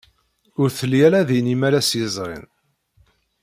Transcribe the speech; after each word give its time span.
Ur 0.61 0.69
telli 0.77 0.99
ara 1.07 1.21
din 1.29 1.47
imalas 1.53 1.89
yezrin. 1.99 2.45